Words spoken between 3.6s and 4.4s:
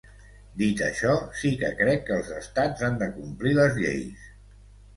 les lleis.